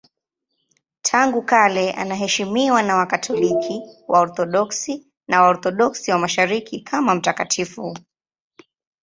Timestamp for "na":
2.83-2.95, 5.27-5.41